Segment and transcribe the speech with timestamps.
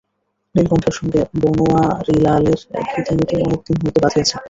[0.55, 2.59] নীলকণ্ঠের সঙ্গে বনোয়ারিলালের
[2.89, 4.35] খিটিমিটি অনেকদিন হইতে বাধিয়াছে।